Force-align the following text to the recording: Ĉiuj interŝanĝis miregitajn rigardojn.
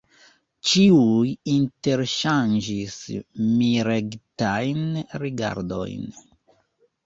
Ĉiuj 0.69 1.33
interŝanĝis 1.55 2.97
miregitajn 3.61 4.83
rigardojn. 5.27 6.13